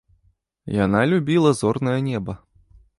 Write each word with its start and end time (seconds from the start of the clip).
Яна 0.85 1.03
любіла 1.13 1.55
зорнае 1.61 1.97
неба! 2.11 2.33